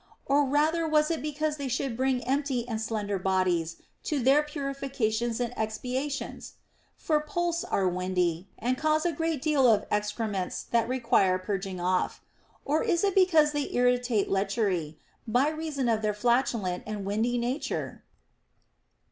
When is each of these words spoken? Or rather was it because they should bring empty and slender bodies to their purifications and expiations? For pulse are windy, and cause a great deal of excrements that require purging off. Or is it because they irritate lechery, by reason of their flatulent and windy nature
Or 0.25 0.45
rather 0.45 0.87
was 0.87 1.11
it 1.11 1.21
because 1.21 1.57
they 1.57 1.67
should 1.67 1.95
bring 1.95 2.23
empty 2.23 2.67
and 2.67 2.81
slender 2.81 3.19
bodies 3.19 3.83
to 4.05 4.17
their 4.17 4.41
purifications 4.41 5.39
and 5.39 5.53
expiations? 5.55 6.53
For 6.97 7.19
pulse 7.19 7.63
are 7.63 7.87
windy, 7.87 8.49
and 8.57 8.79
cause 8.79 9.05
a 9.05 9.11
great 9.11 9.43
deal 9.43 9.71
of 9.71 9.85
excrements 9.91 10.63
that 10.63 10.87
require 10.89 11.37
purging 11.37 11.79
off. 11.79 12.23
Or 12.65 12.81
is 12.83 13.03
it 13.03 13.13
because 13.13 13.51
they 13.51 13.71
irritate 13.71 14.27
lechery, 14.27 14.97
by 15.27 15.49
reason 15.49 15.87
of 15.87 16.01
their 16.01 16.15
flatulent 16.15 16.81
and 16.87 17.05
windy 17.05 17.37
nature 17.37 18.03